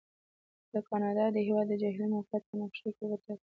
د 0.73 0.75
کاناډا 0.87 1.25
د 1.31 1.37
هېواد 1.47 1.65
د 1.69 1.73
جهیلونو 1.81 2.13
موقعیت 2.19 2.43
په 2.47 2.55
نقشې 2.61 2.89
کې 2.97 3.03
وټاکئ. 3.07 3.45